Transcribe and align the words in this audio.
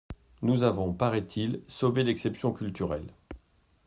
Nous 0.41 0.63
avons, 0.63 0.93
paraît-il, 0.93 1.61
sauvé 1.67 2.03
l’exception 2.03 2.51
culturelle. 2.53 3.13